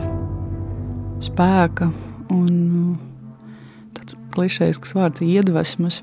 [1.26, 1.88] spēka
[2.30, 2.50] un
[2.92, 3.48] uh,
[3.96, 5.98] tāds klišejisks vārds iedvesmas,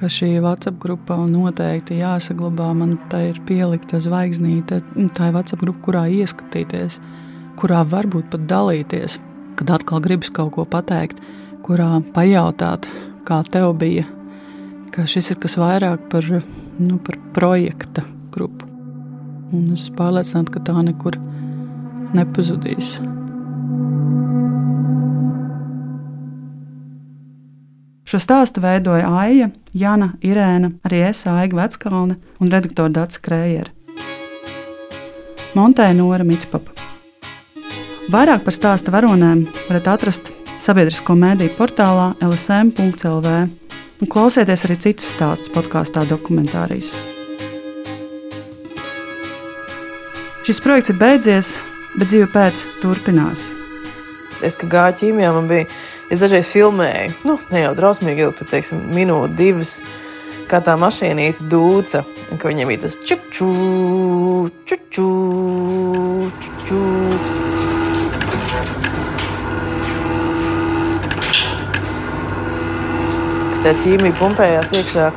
[0.00, 2.72] ka šī WhatsApp grupa noteikti jāsaglabā.
[2.74, 4.80] Man tā ir pielikta zvaigznīte.
[5.14, 6.98] Tā ir WhatsApp grupa, kurā ieskatīties,
[7.62, 9.20] kurā varbūt pat dalīties,
[9.62, 11.22] kad atkal gribas kaut ko pateikt,
[11.62, 12.90] kurā pajautāt,
[13.30, 14.08] kā tev bija,
[14.90, 16.34] ka šis ir kas vairāk par,
[16.82, 18.02] nu, par projekta
[18.34, 18.71] grupu.
[19.52, 21.18] Un es esmu pārliecināta, ka tā nekur
[22.16, 22.96] nepazudīs.
[28.08, 33.72] Šo stāstu veidoja Aija, Jana, Irēna, arī es, Aiga Veckalne un redaktore Dārsa Krējera.
[35.56, 36.72] Montēja Nora Mitspapa.
[38.12, 43.32] Vairāk par stāstu varonēm varat atrast sabiedrisko mēdīju portālā lsm.lv
[44.02, 46.92] un klausieties arī citus stāstus podkāstā dokumentārijas.
[50.42, 51.54] Šis projekts ir beidzies,
[51.94, 53.46] bet dzīve pēc turpinās.
[54.42, 55.68] Es kā gāju ķīmijā, man bija
[56.12, 59.70] Es dažreiz filmēju, nu, ne jau drausmīgi ilgi, bet, teiksim, minūti, divas,
[60.50, 62.02] kā tā mašīnīte dūca,
[62.36, 63.48] ka viņam ir tas čuču,
[64.68, 65.06] čuču,
[66.36, 66.82] čuču.
[73.64, 75.08] Tā ķīmija pumpējās iekšā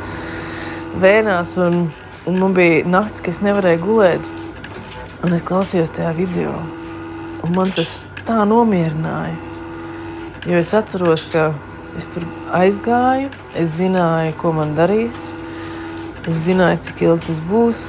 [1.04, 1.82] vēnās, un,
[2.24, 4.35] un man bija naktis, ka es nevarēju gulēt.
[5.26, 6.52] Un es klausījos tajā video,
[7.42, 7.90] un man tas
[8.28, 9.34] tā nomierināja.
[10.46, 11.48] Jo es atceros, ka
[11.98, 15.18] es tur aizgāju, es zināju, ko man darīs.
[16.30, 17.82] Es zināju, cik ilgi tas būs.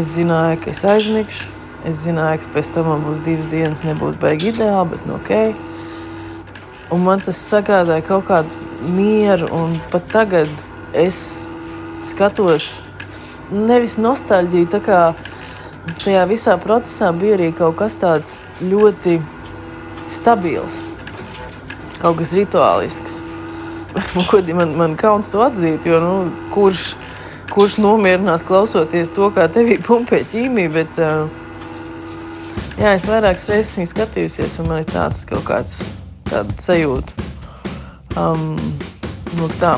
[0.00, 1.52] Es zināju, ka es aizmigšu.
[1.92, 5.32] Es zināju, ka pēc tam man būs divas dienas, nebūs baigi ideāli, bet nu ok.
[6.96, 10.48] Un man tas sagādāja kaut kādu mieru, un pat tagad
[10.96, 11.20] es
[12.14, 12.72] skatos
[13.52, 15.02] nevis nostalģiju, tā kā
[16.02, 18.32] tajā visā procesā bija arī kaut kas tāds
[18.64, 19.18] ļoti
[20.18, 20.86] stabils,
[22.02, 23.18] kaut kas rituālisks.
[24.58, 26.14] man, man kauns to atzīt, jo nu,
[26.54, 26.92] kurš,
[27.52, 31.30] kurš nomierinās klausoties to, kā tevī pumpē ķīmija, bet uh,
[32.80, 35.80] jā, es vairākas reizes viņu skatījusies, un man ir tāds kaut kāds
[36.28, 37.26] tāds sajūta.
[38.18, 38.54] Um,
[39.38, 39.76] nu, tā.